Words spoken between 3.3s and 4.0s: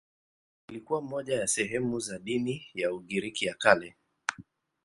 ya Kale.